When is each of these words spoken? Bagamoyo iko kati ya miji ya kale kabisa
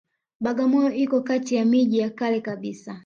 Bagamoyo 0.43 0.89
iko 1.03 1.17
kati 1.27 1.55
ya 1.55 1.65
miji 1.65 1.97
ya 1.99 2.09
kale 2.09 2.41
kabisa 2.41 2.93